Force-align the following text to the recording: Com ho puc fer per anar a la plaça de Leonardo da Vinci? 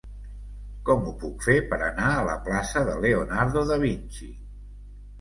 Com 0.89 1.05
ho 1.09 1.13
puc 1.25 1.45
fer 1.49 1.59
per 1.75 1.79
anar 1.89 2.09
a 2.15 2.25
la 2.31 2.39
plaça 2.49 2.85
de 2.91 2.99
Leonardo 3.07 3.67
da 3.73 3.83
Vinci? 3.89 4.37